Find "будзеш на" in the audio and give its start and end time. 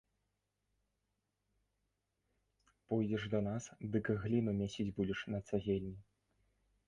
5.01-5.39